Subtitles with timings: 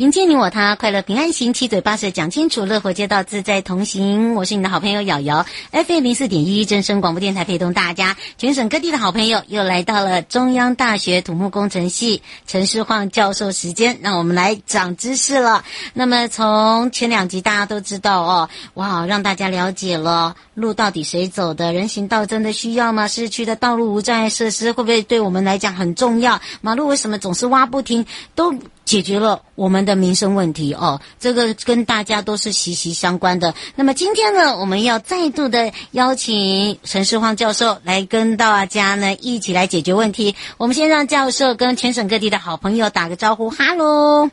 [0.00, 4.34] 迎接你我他，快乐平安行，七嘴八舌讲清楚，乐活街道自在同行。
[4.34, 15.66] 我是你的好朋友瑶瑶，FM 零四点一真声广播电台陪同大家，全省各地的好朋友又来到了中央大学土木工程系陈世晃教授时间，让我们来长知识了。
[15.92, 23.06] 那么从前两集大家都知道哦，哇，让大家了解了路到底谁走的，人行道真的需要吗？
[23.06, 26.40] 市区的道路无障碍设施会不会对我们来讲很重要？
[26.62, 28.06] 马路为什么总是挖不停？
[28.34, 28.54] 都。
[28.90, 33.54] 解决了我们的民生问题哦，这个跟大家都是息息相关的。
[33.76, 40.34] 那么今天呢，我们要再度的邀请陈世晃教授来跟大家呢一起来解决问题。
[40.56, 44.28] 我们先让教授跟全省各地的好朋友打个招呼，哈喽。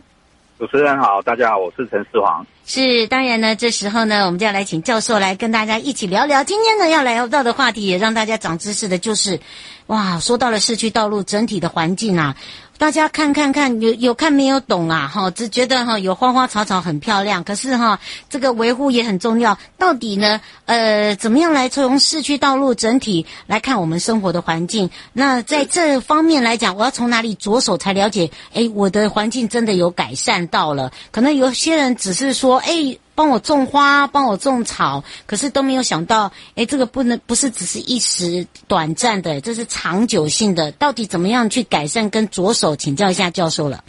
[0.57, 2.43] 主持人好，大家好，我是陈世煌。
[2.65, 6.43] 是，当然呢，这时候呢，我们就要来请教授来跟大家一起聊聊。
[6.43, 9.39] 今天呢，要聊到的话题也让大家长知识的，就是，
[9.85, 12.35] 哇，说到了市区道路整体的环境啊。
[12.77, 15.07] 大家看看看，有有看没有懂啊？
[15.11, 17.99] 哈，只觉得哈有花花草草很漂亮，可是哈
[18.29, 19.57] 这个维护也很重要。
[19.79, 24.89] 到底呢，呃，怎么样来从市区道路整体来看我们生活的环境？
[25.11, 28.29] 那在这方面来讲，我要从哪里着手才了解？
[28.53, 30.91] 诶，我的环境真的有改善到了？
[31.11, 32.99] 可能有些人只是说，诶。
[33.17, 40.71] 帮我种花，帮我种草，可是都没有想到，哎，这个不能不是只是一时短暂的，这是长久性的。
[40.73, 42.75] 到底怎么样去改善跟着手？
[42.75, 43.83] 请教一下教授了。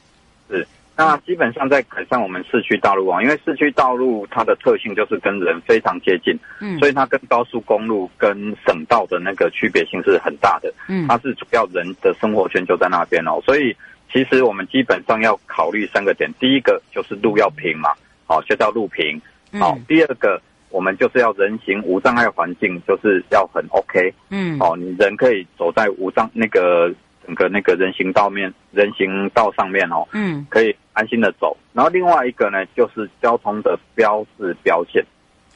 [0.48, 8.34] 是，那基本上在改善我们市区道路啊，因为市区道路它的特性就是跟人非常接近，嗯，所以它跟高速公路跟
[8.66, 13.76] 省道的那个区别性是很大的，嗯，它是主要人的生活圈就在那边哦，所以
[14.10, 17.90] 其实我们基本上要考虑三个点，第一个就是路要平嘛。
[18.28, 19.20] 好，就叫路平。
[19.58, 24.12] 好，第二个，我们就是要人行无障碍环境，就是要很 OK。
[24.28, 26.92] 嗯，哦，你人可以走在无障那个
[27.24, 30.06] 整个那个人行道面、人行道上面哦。
[30.12, 31.56] 嗯，可以安心的走。
[31.72, 35.02] 然后另外一个呢，就是交通的标示标线。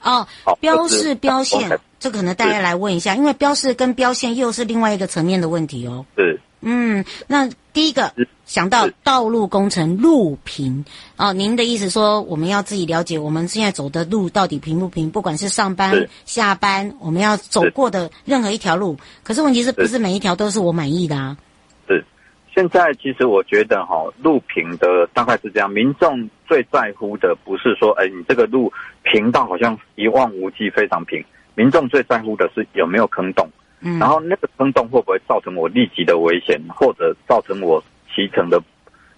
[0.02, 6.06] 哦，好，标示标线，这可能大家来问一下，因为标示跟标线又是另外一个层面的问题哦。
[6.16, 6.40] 是。
[6.62, 8.12] 嗯，那第一个
[8.44, 10.84] 想到道路工程路平
[11.16, 15.10] 哦，您的意思说我们要自己了解我们现在走的路到底平不平？
[15.10, 21.36] 不管是上班、下班，我们要走过的任何一条路，可是问题是不是每一条都是我满意的啊？
[21.88, 22.04] 是，
[22.54, 31.24] 现在其实我觉得哈，路平的大概是这样，民众最在乎的不是说，哎，你这个路平到好像一望无际非常平，
[31.54, 33.48] 民众最在乎的是有没有坑洞。
[33.82, 37.82] 嗯，然后那个坑洞会不会造成我立即的危险，或者造成我
[38.14, 38.62] 骑乘的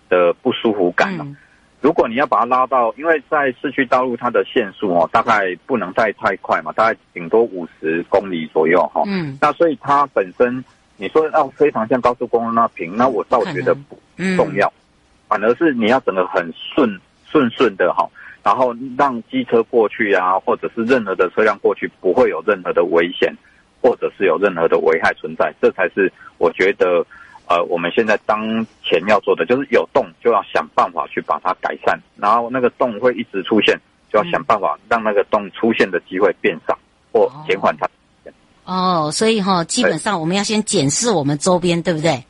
[0.08, 1.24] 的不舒服感呢？
[1.26, 1.36] 嗯、
[1.80, 9.02] 如果你要把它拉到，因为在市区道路它的限速哦，大概不能再太快嘛，大概顶多五十公里左右哈。
[9.06, 10.64] 嗯，那所以它本身
[10.96, 13.98] 你说要非常像高速公路那平，那我倒觉得不
[14.36, 14.72] 重要，
[15.28, 18.08] 反而是你要整个很顺顺顺的哈，
[18.42, 23.34] 然后让机车过去啊，或者是任何的车辆过去，不会有任何的危险。
[23.84, 27.04] 或者是有任何的危害存在，这才是我觉得，
[27.46, 33.78] 呃，我们现在当前要做的，就是有洞就要想办法去把它改善，然后那个洞会一直出现，
[34.10, 36.78] 就要想办法让那个洞出现的机会变少
[37.12, 37.86] 或减缓它。
[38.64, 42.24] 哦，所以哈，基本上我们要先检视我们周边，对不对？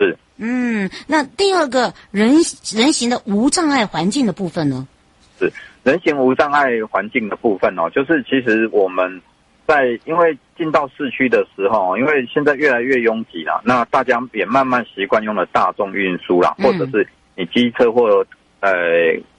[0.00, 0.18] 是。
[0.38, 2.30] 嗯，那第二个人
[2.74, 4.88] 人行的无障碍环境的部分呢？
[5.38, 5.52] 是
[5.84, 9.22] 人行无障碍环境的部分哦，就是其实我们
[9.64, 10.36] 在因为。
[10.58, 17.06] 进到市区的时候，因为现在越来越拥挤了，那大家也慢慢习惯用了大众运输啦，或者是
[17.36, 18.26] 你机车或
[18.58, 18.70] 呃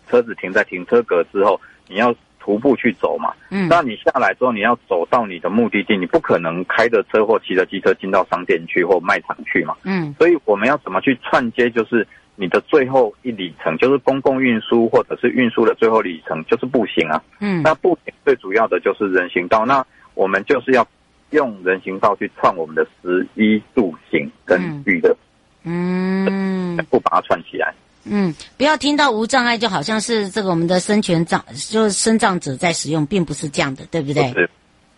[0.07, 3.33] 车子停在停车格之后，你要徒步去走嘛。
[3.51, 9.75] 嗯，那你下来之后，你要走到你的目的地，你不可能开着车或骑着机车进到商店去或卖场去嘛。
[9.83, 12.07] 嗯，所以我们要怎么去串接，就是
[12.38, 17.21] 你的最后一里程，就是公共运输或者是运输的最后里程，就是步行啊。
[17.42, 19.86] 嗯，那步行最主要的就是人行道，那
[20.16, 20.88] 我们就是要。
[21.31, 25.16] 用人行道去串我们的食衣住行跟娱乐，
[25.64, 27.74] 嗯，不把它串起来。
[28.06, 34.31] 嗯，不要听到无障碍就好像是这个我们的身权障，就是身障者在使用，并不是这样的，对不对？
[34.34, 34.50] 是。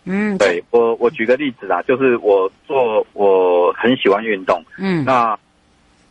[0.03, 5.37] 嗯，对我我举个例子啊，就是我做我很喜欢运动，嗯，那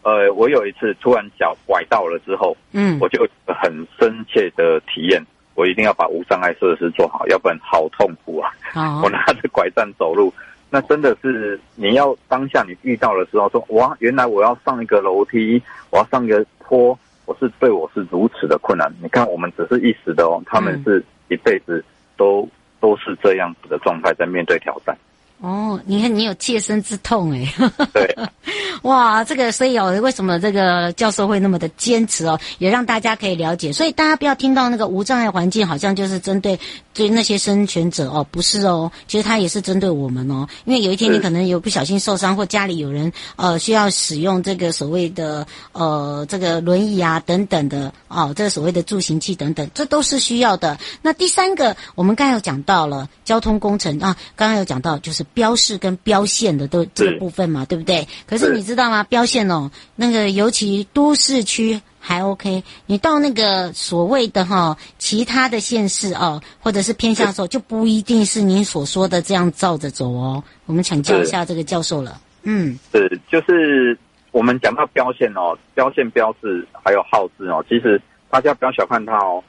[0.02, 5.20] 呃，我有一次突然脚崴到了之后，嗯，我就很深切的体验。
[5.54, 9.04] 我一定要把无障碍设施做好，要不然好痛苦啊！Oh.
[9.04, 10.32] 我拿着拐杖走路，
[10.70, 18.90] 那真的是你要当下你遇到的时候说哇，原来我要上一个楼梯，我要上一个坡，我是对我是如此的困难。
[19.02, 21.84] 你看，我们只是一时的哦，他们是一辈子
[22.16, 22.50] 都、嗯、
[22.80, 24.96] 都是这样子的状态在面对挑战。
[25.40, 27.50] 哦，你看你有切身之痛哎，
[27.94, 28.16] 对，
[28.82, 36.60] 哇，这个所以哦，为什么这个教授会那么的坚持哦，也让大家可以了解，所以大家不要听到那个无障碍环境好像就是针对
[36.92, 50.78] 对那些生权者哦，不是哦，其实他也是针对我们哦，因为有一天你可能有不小心受伤或家里有人呃需要使用这个所谓的呃这个轮椅啊等等的哦，这个所谓的助行器等等，这都是需要的。
[51.00, 55.24] 那第三个，我们刚才有讲到了交通工程啊，刚刚有讲到就是。
[55.34, 58.06] 标示跟标线的都这个部分嘛，对不对？
[58.26, 59.02] 可是你知道吗？
[59.04, 70.42] 标线哦，那个尤其都市区还 OK，你到那个所谓的哈、哦、其他的县市哦，或者是偏向的时候，就不一定是你所说的这样照着走哦。
[70.66, 72.20] 我们请教一下这个教授了。
[72.42, 73.96] 嗯，是，就是
[74.32, 78.00] 我们讲到标线哦，标线标志还有号志哦，其实
[78.30, 79.42] 大家不要小看它哦，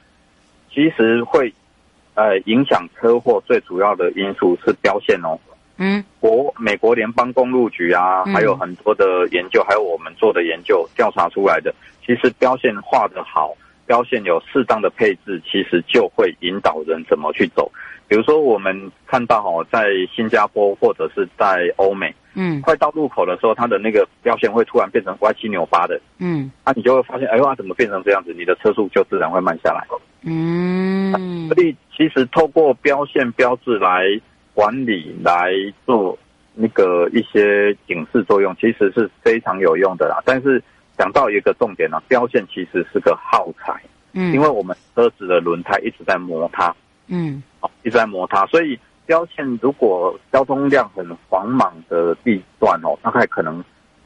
[0.72, 1.52] 其实会
[2.14, 5.38] 呃影响车祸最主要的因素是标线哦。
[5.82, 11.74] 嗯，国美国联邦公路局啊，还有很多的研究，还有我们做的研究调查出来的，
[12.06, 13.52] 其实标线画的好，
[13.84, 17.68] 标线有适当的配置，其实就会引导人怎么去走。
[18.06, 28.32] 比如说，我们看到哦，在新加坡或者是在欧美，嗯，快到路口的时候，它的那个标线会突然变成歪七扭八的，嗯，啊，你就会发现，哎呦，怎么变成这样子？
[28.38, 29.84] 你的车速就自然会慢下来。
[30.24, 34.04] 嗯，所以其实透过标线标志来。
[34.54, 35.50] 管理来
[35.86, 36.18] 做
[36.54, 40.20] 那个一些警示作用，其实是非常有用的啦。
[40.24, 40.62] 但是
[40.98, 43.82] 讲到一个重点呢，标线其实是个耗材，
[44.12, 46.74] 嗯，因为我们车子的轮胎一直在磨它，
[47.06, 47.42] 嗯，
[47.82, 53.64] 一直在磨它，所以标线如果交通量很繁忙的地段哦，大概可能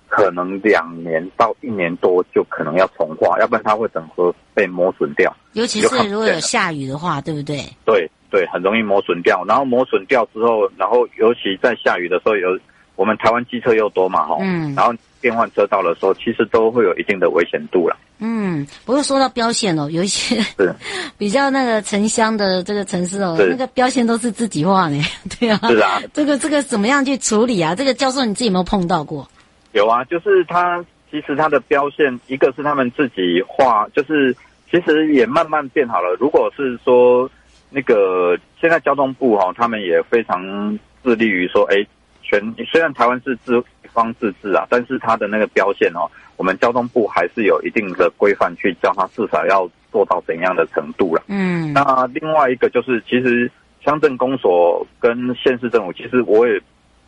[0.08, 5.34] 可能两年到一年多就可能要重画，要不然它会整个被磨损掉。
[5.54, 7.58] 尤其是如果有下雨的话，对不对？
[7.84, 8.08] 对。
[8.31, 12.58] 对，很容易磨损掉，然后磨损掉之后，然后尤其在下雨的时候，有
[12.96, 17.96] 我们台湾机车又多嘛，哈，嗯，然后变换车道的时候，其实都会有一定的危险度了。
[18.19, 20.75] 嗯，不过说到标线哦，有一些是
[21.19, 24.99] 比较那个城乡的这个城市哦，那个标线都是自己画呢，
[25.38, 27.75] 对啊，是啊，这个这个怎么样去处理啊？
[27.75, 29.29] 这个教授你自己有没有碰到过？
[29.72, 34.34] 有啊，就是他其实他的标线，一个是他们自己画，就是
[34.70, 36.17] 其实也慢慢变好了。
[36.19, 37.31] 如果是说。
[37.69, 41.85] 那个现在交通部哈，他们也非常致力于说，哎，
[42.23, 51.23] 全虽然台湾是自方自治啊，但是它的那个标线哦，我们交通部还是有一定的规范去教它至少要做到怎样的程度了。
[51.29, 53.51] 嗯，那另外一个就是，其实
[53.85, 56.61] 乡镇公所跟县市政府，其实我也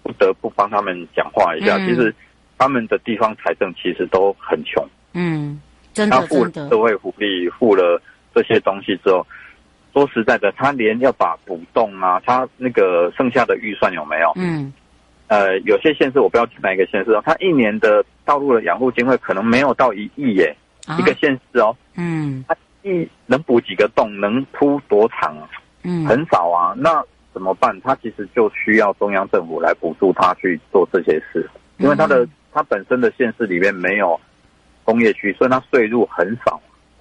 [0.03, 1.77] 不得不帮他们讲话一下。
[1.77, 2.15] 嗯、其实
[2.59, 4.85] 他们的地方财政其实都很穷。
[5.13, 5.61] 嗯，
[5.93, 8.01] 真的，他付社会福利，付了
[8.35, 9.27] 这些东西之后。
[9.99, 14.33] 说实在的，他连要把补洞啊，他那个剩下的预算有没有？
[14.37, 14.73] 嗯，
[15.27, 20.55] 呃，有些县市我不要提哪一个县市哦，他一年的道路的养护经费可能没有到一亿耶，
[20.87, 25.37] 啊、一个县市哦，嗯，他一能补几个洞，能铺多长？
[25.83, 27.03] 嗯，很少啊，那
[27.33, 27.77] 怎么办？
[27.81, 34.21] 他其实就需要中央政府来补助他去做这些事，因为他的他本身的县市里面没有
[34.85, 36.61] 工业区，所以他税入很少。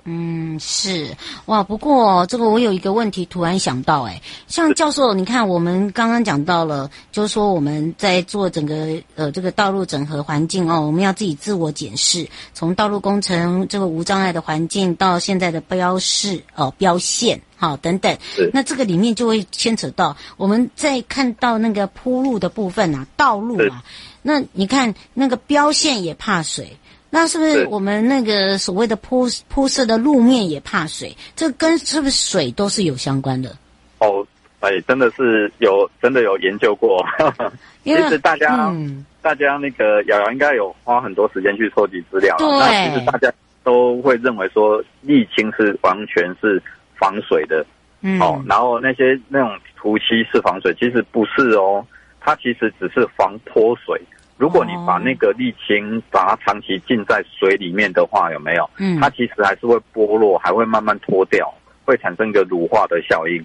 [0.10, 1.14] 嗯，是
[1.48, 1.62] 哇。
[1.62, 18.18] 不过这个我有一个问题，突然想到，哎，像教授，你看我们刚刚讲到了，就是说我们在做整个呃这个道路整合环境哦，我们要自己自我检视，从道路工程这个无障碍的环境到现在的标示哦标线好等等。
[18.54, 23.84] 那这个里面就会牵扯到我们在看到那个铺路的部分啊，道路啊，
[24.22, 26.78] 那你看那个标线也怕水。
[27.10, 31.16] 那是不是我们那个所谓的铺铺设的路面也怕水？
[31.36, 33.56] 这跟是不是水都是有相关的？
[34.00, 34.26] 哦，
[34.60, 37.04] 哎，真的是有，真的有研究过。
[37.84, 42.36] 其实大家，嗯、大家那个瑶瑶应该有花很多时间去收集资料。
[42.38, 42.48] 对。
[42.60, 43.32] 那其实大家
[43.64, 46.62] 都会认为说沥青是完全是
[47.00, 47.66] 防水的。
[48.02, 48.20] 嗯。
[48.20, 51.86] 哦，然后那些那种涂漆是防水，其实不是哦，
[52.20, 54.00] 它其实只是防泼水。
[54.38, 58.70] 如果你把那个沥青把它长期浸在水里面的话，有没有？
[58.78, 61.52] 嗯，它其实还是会剥落，还会慢慢脱掉，
[61.86, 63.44] 会产生一个乳化的效应。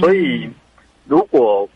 [0.00, 0.50] 所以，
[1.06, 1.68] 如果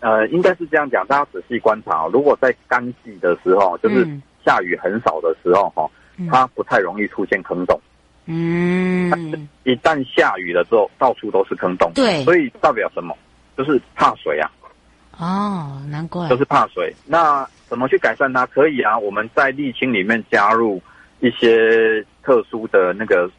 [0.00, 4.06] 呃，应该是这样讲，大家仔细观察，如果在干季的时候，就是
[4.44, 5.88] 下雨很少的时候，哈，
[6.30, 7.80] 它不太容易出现坑洞。
[8.26, 9.08] 嗯，
[9.64, 11.92] 一旦下雨了之后，到处都是坑洞。
[11.94, 13.16] 对，所以代表什么？
[13.56, 14.50] 就是怕水啊。
[15.18, 16.28] 哦，难怪。
[16.28, 16.94] 都是怕水。
[17.06, 18.46] 那怎么去改善它？
[18.46, 20.80] 可以啊，我们在沥青里面加入
[21.20, 23.30] 一些特殊的那个，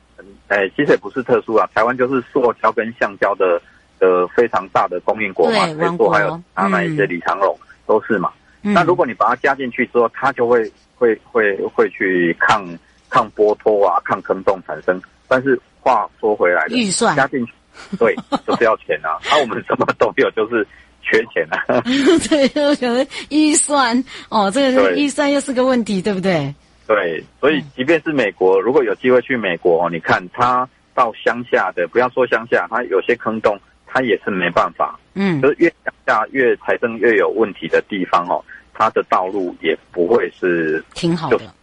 [0.48, 3.62] 哎，其实也不是特殊啊，台湾就是塑胶跟橡胶的
[4.00, 8.32] 的非常大的供应国嘛，没错，还有啊，买一些李长龙都是嘛。
[8.64, 12.66] 嗯、那如果你把它加进去之后，它就会会会会去抗
[13.10, 15.00] 抗剥脱啊，抗坑洞产生。
[15.28, 17.54] 但是话说回来的，预算加进去，
[17.98, 18.16] 对，
[18.46, 19.18] 就是要钱啊。
[19.26, 20.68] 那、 啊、我们什么都有，就是。
[21.06, 21.64] 缺钱啊！
[22.28, 26.54] 对，我想说预算哦，这个预算又是个问题，对不对？
[26.88, 33.58] 对，所以即便是美国，如果有机会去美国，你看他到乡下的，不要说乡下，他有些坑洞，
[33.88, 35.00] 他也是没办法。
[35.14, 38.44] 嗯，就是越乡下越财政越有问题的地方哦，
[38.74, 41.54] 他的道路也不会是挺好的。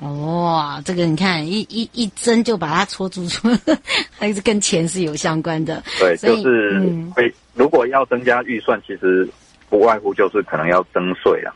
[0.00, 3.48] 哇、哦，这个你看一一一针就把它戳出出，
[4.16, 5.82] 还是跟钱是有相关的。
[5.98, 6.82] 对，就是
[7.16, 9.28] 会、嗯、如果要增加预算，其实
[9.68, 11.54] 不外乎就是可能要增税了，哦、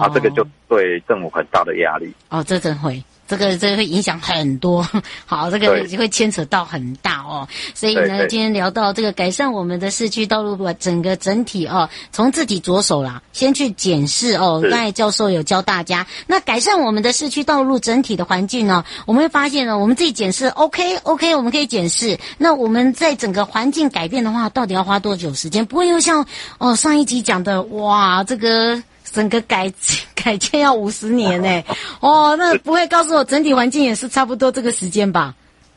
[0.00, 2.12] 啊，这个就对政府很大的压力。
[2.28, 3.02] 哦，这真会。
[3.26, 4.86] 这个这个会影响很多，
[5.24, 7.48] 好，这个会牵扯到很大哦。
[7.72, 14.60] 所以呢，今天聊到这个改善我们的市区道路整个整体哦，从自己着手啦，先去检视哦。
[14.60, 22.18] 刚才教授有教大家，那改善我们的市区道路整体的环境呢，我们会发现呢，我们自己检视 OK OK，我们可以检视。
[22.36, 25.64] 那我们在整个环境改变的话，到底要花多久时间？
[25.64, 26.26] 不会又像
[26.58, 28.82] 哦上一集讲的哇，这个。
[29.14, 29.72] 整个改
[30.16, 31.62] 改建要五十年呢，
[32.02, 35.32] 哦，那不会告诉我整体环境也是差不多这个时间吧？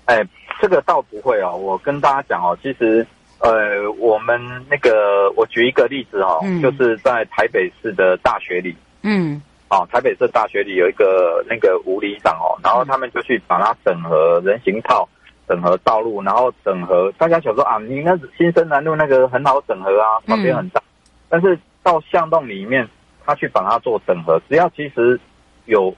[0.05, 0.25] 哎，
[0.59, 1.55] 这个倒不会哦。
[1.55, 3.05] 我跟大家讲哦，其实
[3.37, 9.39] 呃，我们那个我举一个例子哦，嗯、就是在台北市的大学里，嗯，
[9.69, 15.07] 哦，台北市大学里有一个那个吴里长哦，然后他们就去把它整合人行道、
[15.47, 17.13] 整合道路，然后整合。
[17.19, 20.89] 大家想说啊，你那新生南路那个很好整合啊，旁边很大，嗯、
[21.29, 22.87] 但是到巷弄里面。
[23.27, 25.19] 他去把它做整合，只要其实
[25.65, 25.93] 有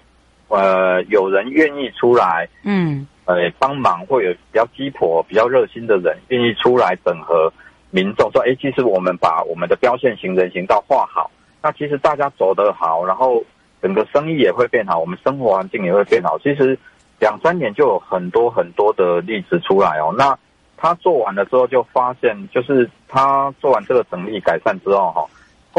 [0.48, 7.54] 呃有人愿意出来，嗯，呃帮忙，或有比较鸡婆、比较热心的人愿意出来整合
[7.92, 11.30] 民众，说，哎，其实我们把我们的标线型人行道画好，
[11.62, 13.44] 那其实大家走得好，然后
[13.80, 16.36] 整个生意也会变好，我们生活环境也会变好。
[16.40, 16.76] 其实
[17.20, 20.12] 两三年就有很多很多的例子出来哦。
[20.18, 20.36] 那
[20.78, 25.24] 他做完了之后，就发现，就是他做完这个整理改善之后，哈。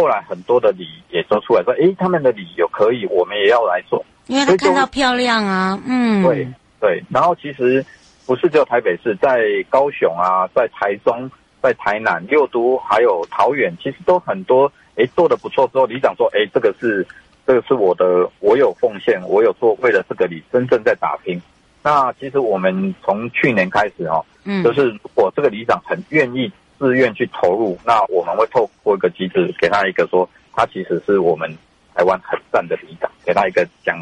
[0.01, 6.49] 后来很多的里也都出来说，哎，他们的里有可以，我们也要来做，因为他看到漂亮啊，嗯，对
[6.81, 7.05] 对。
[7.11, 7.85] 然后其实
[8.27, 11.31] 不是只有台北市，在高雄啊，在台中，
[11.61, 15.69] 在台南、六都，还有桃园，其实都很多，哎，做的不错。
[15.69, 17.07] 之后里长说，哎，这个是
[17.47, 21.39] 这个是我的，我有奉献，我有做，为了这个里真正在打拼。
[21.83, 26.51] 那其实我们从去年开始哦，嗯，就是如果这个里长很愿意。
[26.81, 31.49] 自愿去投入，那我们会透过一个机制，给他一个说，他其实是我们
[31.95, 33.97] 台湾很赞的里长，给他一个奖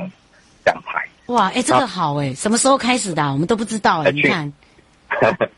[0.64, 1.04] 奖牌。
[1.26, 3.32] 哇，哎、欸，这个好哎、欸，什么时候开始的、啊？
[3.32, 4.52] 我们都不知道哎、欸，你看。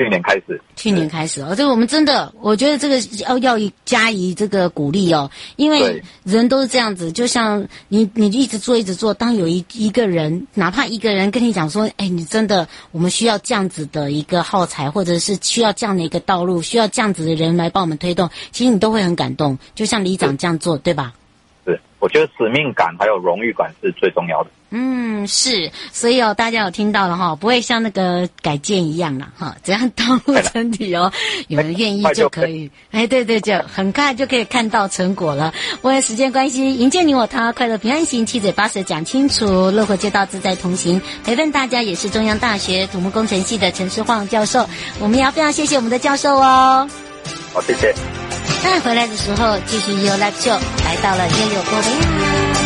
[0.00, 21.12] 去年开始，去年开始哦，这个我们真的，我觉得这个要要加以这个鼓励哦，因为人都是这样子，就像你你一直做一直做，当有一一个人，哪怕一个人跟你讲说，哎，你真的，我们需要这样子的一个耗材，或者是需要这样的一个道路，需要这样子的人来帮我们推动，其实你都会很感动，就像李长这样做，对吧？
[22.00, 24.50] 是，我觉得使命感还有荣誉感是最重要的。
[24.72, 31.12] 嗯，是，所以哦，大家有听到了哈，不会像那个改建一样了哈，只要投入身体哦，
[31.48, 35.52] 有人愿意就可以，哎，对对，就很快就可以看到成果了。
[35.82, 44.68] 为了时间关系，迎接你我他，快乐平安行，七嘴八舌讲清楚，乐活街道自在同行，陪伴大家也是中央大学土木工程系的陈世晃教授，
[45.00, 46.88] 我们也要非常谢谢我们的教授哦。
[47.52, 47.92] 好，谢谢。
[48.62, 52.59] 再回来的时候，继续有 Live Show 来到了也有过的。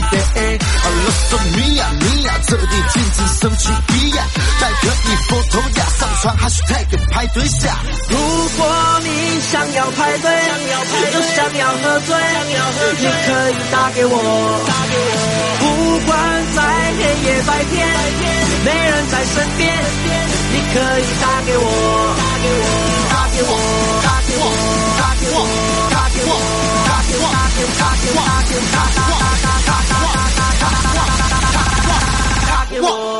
[0.00, 0.58] 下给记得，I
[1.04, 4.26] love Mia Mia，这里禁止生气一样，
[4.60, 4.90] 再可以
[5.28, 8.16] photo 呀，上传 hashtag 派对下，如
[8.56, 8.64] 果。
[9.04, 10.30] 你想要派对，
[11.12, 14.14] 又想要喝醉，你可以打给我。
[15.60, 15.62] 不
[16.06, 16.12] 管
[16.54, 16.58] 在
[16.96, 17.74] 黑夜白天，
[18.64, 19.62] 没人在身边，
[20.52, 21.62] 你可以打给我。
[23.10, 23.50] 打给我，
[24.02, 24.42] 打给我，
[24.96, 25.36] 打给我，
[25.90, 26.30] 打给我，
[26.86, 29.53] 打给我，打给我，打给我，打给我，打给我，
[32.84, 33.13] 우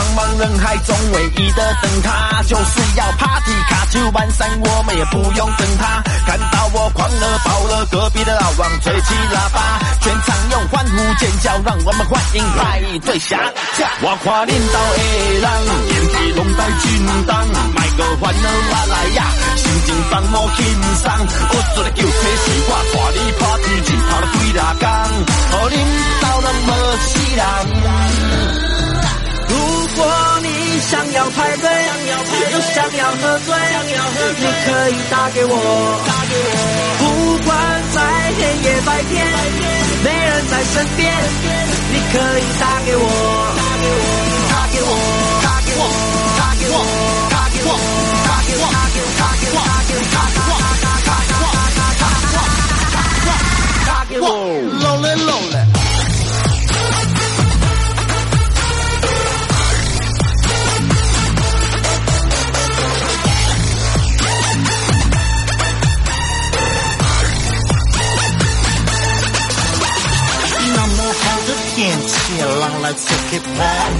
[0.00, 6.02] 茫茫人海中唯一的灯塔，就是要 party 卡就完散，我们也不用等他。
[6.26, 13.38] 看到我狂了爆了，隔壁的老王吹起喇叭，全场用欢呼尖叫，让我们欢迎派对下。
[14.00, 15.02] 我跨领导的
[15.36, 15.44] 人，
[15.84, 20.64] 年纪拢带军装，买个欢乐我来呀，心情放我轻
[20.96, 21.12] 松。
[21.50, 22.08] 我做的叫车
[22.40, 24.88] 是我带你 party，只跑了几大工，
[25.52, 25.76] 和领
[26.22, 26.72] 导人没
[27.04, 28.79] 气人。
[29.50, 29.56] 如
[29.96, 30.06] 果
[30.42, 30.48] 你
[30.80, 31.66] 想要排队，
[32.52, 33.48] 又想要喝醉，
[34.38, 35.54] 你可以打给我。
[36.98, 37.02] 不
[37.44, 37.50] 管
[37.92, 37.98] 在
[38.38, 39.26] 黑夜白天，
[40.04, 41.02] 没人在身边，
[41.90, 43.02] 你可以打给我。
[44.48, 44.88] 打给我，
[45.42, 45.82] 打给我，
[46.38, 46.76] 打给我，
[47.28, 47.74] 打给我，
[48.22, 51.50] 打给我，打给我，打给我，打给我，打给我，
[53.88, 54.24] 打给我，打给我
[54.80, 55.69] ，Lonely Lonely。
[71.80, 73.98] can chilang lại sẽ kịp vang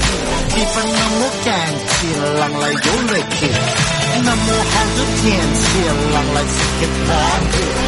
[0.48, 3.54] khi phân năm nước càng chilang lại dấu lệ kịp
[4.26, 7.44] năm mùa hàng nước can chilang lại sẽ kịp vang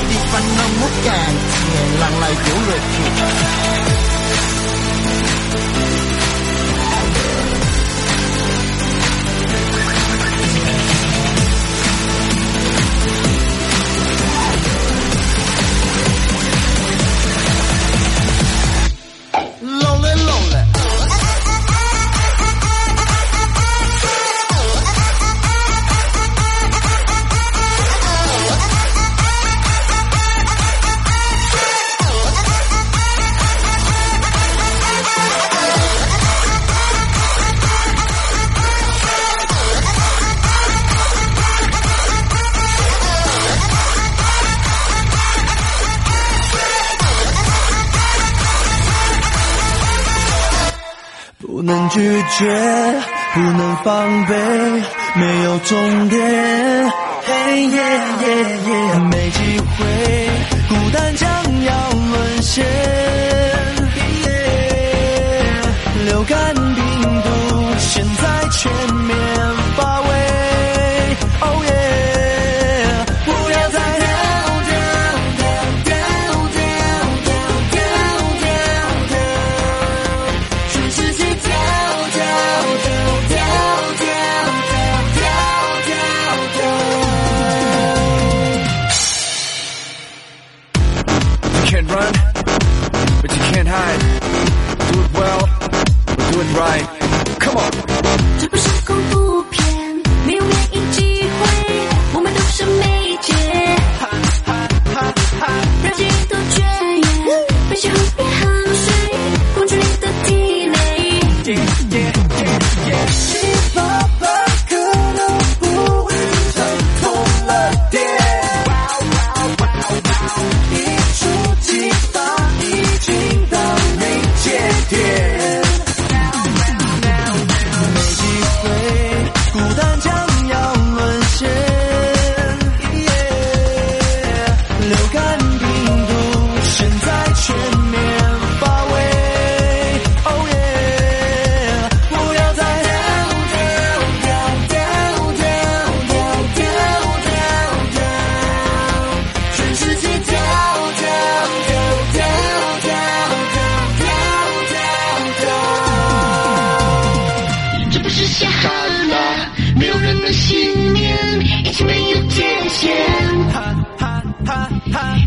[0.09, 4.02] khi phân năm nước càng chilang lại dấu lệ kịp
[51.93, 52.01] 拒
[52.39, 52.47] 绝，
[53.35, 54.35] 不能防备，
[55.15, 56.91] 没有终点。
[57.25, 58.27] 嘿耶耶
[58.67, 59.85] 耶，没机会，
[60.71, 61.29] 孤单将
[61.65, 63.12] 要沦陷。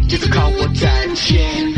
[0.07, 1.74] 就是靠我赚钱。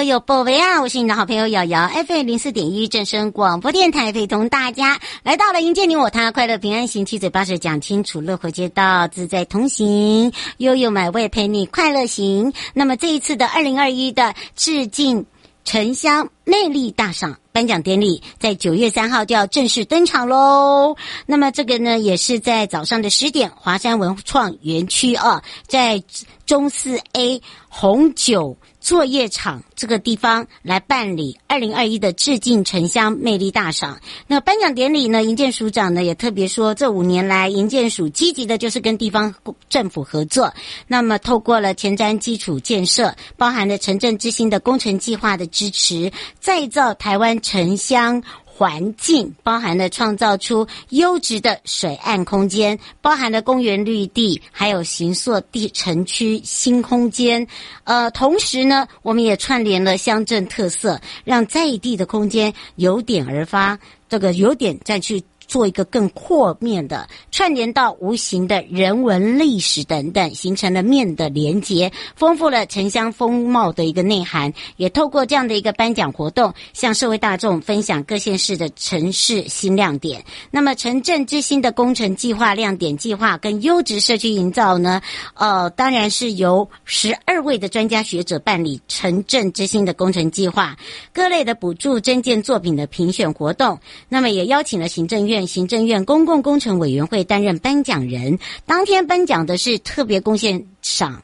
[0.00, 0.80] 来到了悠悠宝贝啊！
[0.80, 12.54] 我是你的好朋友瑶瑶，FM 零四点一正声广播电台，陪同大家来到了迎接你我他，快乐平安行，七嘴八舌讲清楚，乐活街道自在同行，悠悠美味陪你快乐行。
[12.72, 15.26] 那么这一次的二零二一的致敬
[15.66, 17.36] 城乡魅力大赏。
[17.52, 20.96] 颁奖典礼在九月三号就要正式登场喽。
[21.26, 26.00] 那么这个呢，也是在早上的十点，华山文创园区啊，在
[26.46, 33.98] 中四 A 红酒作业场这个地方来办理二零二一的致敬城乡魅力大赏。
[34.26, 39.34] 那颁奖典礼呢，营建署长呢也特别说，这五年来营建署积极的就是跟地方
[39.68, 40.52] 政府合作，
[40.86, 47.30] 那么透过了前瞻基础建设，包含了城镇之星的工程计划的支持，再造台湾。
[47.42, 48.22] 城乡
[48.60, 57.46] 环境包含了创造出优质的水岸空间，包含了公园绿地，还有形塑地城区新空间。
[57.84, 63.78] 呃，同时呢，我们也串联了乡镇特色，让在地的空间由点而发，
[64.10, 65.24] 这个由点再去。
[65.50, 74.52] 做一个更阔面的串联到无形的人文历史等等，形成了面的连接，丰富了城乡风貌的一个内涵。
[74.76, 80.24] 也透过这样的一个颁奖活动，向社会大众分享各县市的城市新亮点。
[80.52, 85.02] 那么城镇之星的工程计划、亮点计划跟优质社区营造呢？
[85.34, 90.76] 呃，当然是由十二位的专家学者办理城镇之星的工程计划，
[91.12, 93.80] 各类的补助征件作品的评选活动。
[94.08, 95.39] 那么也邀请了行政院。
[95.46, 101.22] 行政院公共工程委员会担任颁奖人，当天颁奖的是特别贡献赏，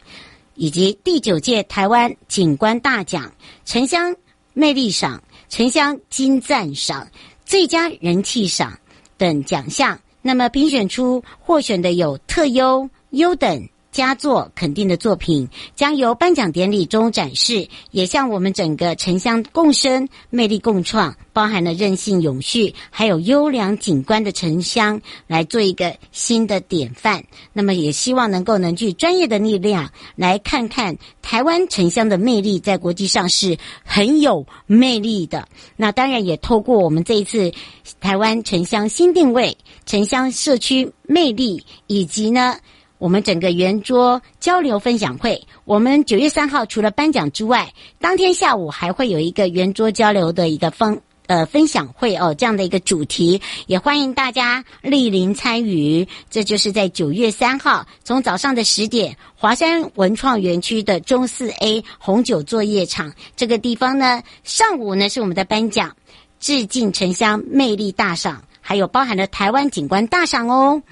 [0.55, 3.33] 以及第九届台湾景观大奖、
[3.65, 4.15] 城乡
[4.55, 7.09] 魅力赏、城乡金赞赏、
[7.45, 8.79] 最佳人气赏
[9.17, 9.99] 等奖项。
[10.23, 13.69] 那么评选出获选的有特优、优等。
[13.97, 27.25] 佳作肯定的作品将由颁奖典礼中展示，也向我们整个城乡共生、魅力共创，包含了韧性永续，还有优良景观的城乡来做一个新的典范。
[27.55, 35.49] 那么，也希望能够凝聚专业的力量，来看看台湾城乡的魅力，在国际上是很有魅力的。
[35.75, 37.51] 那当然也透过我们这一次
[37.99, 39.57] 台湾城乡新定位、
[39.87, 42.59] 城乡社区魅力，以及呢。
[42.99, 56.09] 我们整个圆桌交流分享会，我们九月三号除了颁奖之外，当天下午还会有一个圆桌交流的一个分呃分享会哦，这样的一个主题，也欢迎大家莅临参与。
[56.31, 65.95] 这就是在九月三号，从早上的十点，华山文创园区的中四 A 红酒作业场这个地方呢，上午呢是我们的颁奖，
[66.41, 68.43] 致敬城乡魅力大赏。
[68.67, 70.83] 还有包含了台湾景观大赏哦，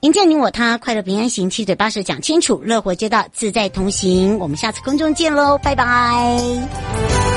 [0.00, 4.38] 迎接你我他，快乐平安行，七嘴八舌讲清楚，乐活街道自在同行。
[4.38, 7.33] 我们下次空中见喽，拜拜。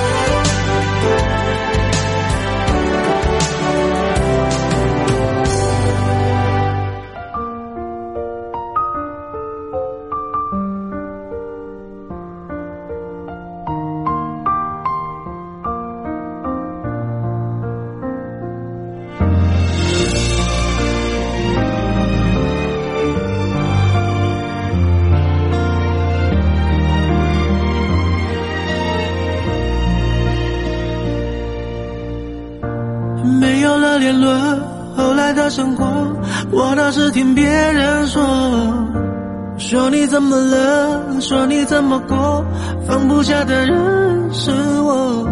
[39.69, 42.41] 说你怎么了，说你怎么过，
[42.87, 44.49] 放不下的人是
[44.79, 45.27] 我。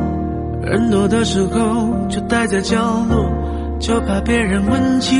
[0.62, 2.76] 人多的时候就待在角
[3.10, 3.32] 落，
[3.80, 5.16] 就怕别人问起。